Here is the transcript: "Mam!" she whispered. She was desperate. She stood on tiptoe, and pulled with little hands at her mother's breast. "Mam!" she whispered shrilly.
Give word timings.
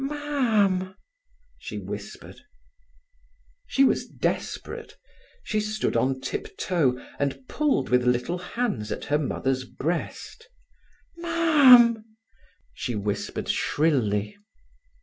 "Mam!" 0.03 0.95
she 1.59 1.77
whispered. 1.77 2.41
She 3.67 3.83
was 3.83 4.07
desperate. 4.07 4.97
She 5.43 5.59
stood 5.59 5.95
on 5.95 6.21
tiptoe, 6.21 6.97
and 7.19 7.47
pulled 7.47 7.89
with 7.89 8.03
little 8.03 8.39
hands 8.39 8.91
at 8.91 9.05
her 9.05 9.19
mother's 9.19 9.63
breast. 9.63 10.49
"Mam!" 11.17 12.03
she 12.73 12.95
whispered 12.95 13.47
shrilly. 13.47 14.35